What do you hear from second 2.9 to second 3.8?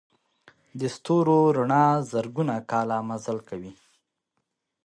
مزل کوي.